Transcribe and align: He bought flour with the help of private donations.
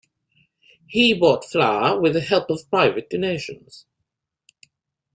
He 0.87 1.13
bought 1.13 1.45
flour 1.45 1.99
with 2.01 2.13
the 2.13 2.21
help 2.21 2.49
of 2.49 2.67
private 2.71 3.07
donations. 3.07 3.85